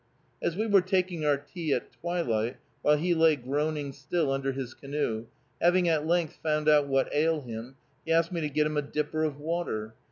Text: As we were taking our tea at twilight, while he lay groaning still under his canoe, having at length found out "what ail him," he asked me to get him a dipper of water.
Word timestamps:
As 0.41 0.55
we 0.57 0.65
were 0.65 0.81
taking 0.81 1.25
our 1.25 1.37
tea 1.37 1.73
at 1.73 1.91
twilight, 1.91 2.57
while 2.81 2.97
he 2.97 3.13
lay 3.13 3.35
groaning 3.35 3.91
still 3.93 4.31
under 4.31 4.51
his 4.51 4.73
canoe, 4.73 5.27
having 5.61 5.87
at 5.87 6.07
length 6.07 6.39
found 6.41 6.67
out 6.67 6.87
"what 6.87 7.13
ail 7.13 7.41
him," 7.41 7.75
he 8.03 8.11
asked 8.11 8.31
me 8.31 8.41
to 8.41 8.49
get 8.49 8.65
him 8.65 8.77
a 8.77 8.81
dipper 8.81 9.23
of 9.23 9.37
water. 9.39 9.93